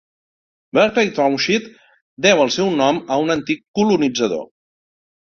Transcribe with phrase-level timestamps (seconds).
[0.77, 1.67] Barclay Township
[2.25, 4.41] deu el seu nom a un antic colonitzador.